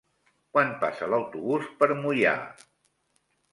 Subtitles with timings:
[0.55, 2.35] Quan passa l'autobús per Moià?